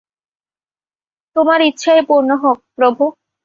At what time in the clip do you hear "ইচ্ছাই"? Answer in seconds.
1.61-2.01